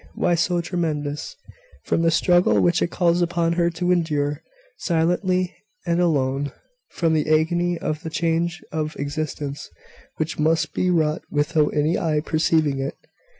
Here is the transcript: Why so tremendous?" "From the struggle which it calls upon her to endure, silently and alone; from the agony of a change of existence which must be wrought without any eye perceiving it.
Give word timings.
Why 0.15 0.33
so 0.33 0.61
tremendous?" 0.61 1.35
"From 1.83 2.01
the 2.01 2.09
struggle 2.09 2.59
which 2.59 2.81
it 2.81 2.87
calls 2.89 3.21
upon 3.21 3.53
her 3.53 3.69
to 3.69 3.91
endure, 3.91 4.41
silently 4.75 5.55
and 5.85 5.99
alone; 6.01 6.51
from 6.89 7.13
the 7.13 7.29
agony 7.31 7.77
of 7.77 8.03
a 8.03 8.09
change 8.09 8.63
of 8.71 8.95
existence 8.95 9.69
which 10.17 10.39
must 10.39 10.73
be 10.73 10.89
wrought 10.89 11.21
without 11.29 11.75
any 11.75 11.99
eye 11.99 12.21
perceiving 12.21 12.79
it. 12.79 12.95